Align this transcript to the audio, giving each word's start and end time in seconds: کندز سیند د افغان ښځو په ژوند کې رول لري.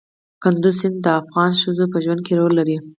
کندز 0.43 0.73
سیند 0.81 0.97
د 1.05 1.07
افغان 1.21 1.51
ښځو 1.61 1.85
په 1.93 1.97
ژوند 2.03 2.21
کې 2.25 2.33
رول 2.39 2.53
لري. 2.59 2.77